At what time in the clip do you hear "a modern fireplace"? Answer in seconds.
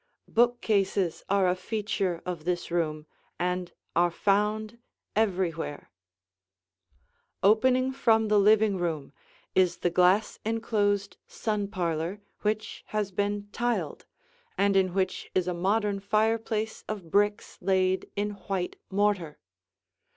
15.47-16.83